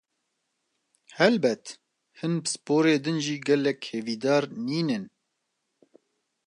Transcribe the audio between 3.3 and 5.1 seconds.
gelek hêvîdar nînin.